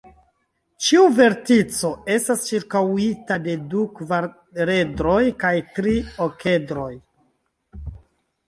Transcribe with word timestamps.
Ĉiu 0.85 1.03
vertico 1.17 1.91
estas 2.13 2.47
ĉirkaŭita 2.47 3.37
de 3.45 3.55
du 3.75 3.83
kvaredroj 3.99 5.21
kaj 5.45 5.55
tri 5.77 5.95
okedroj. 6.29 6.91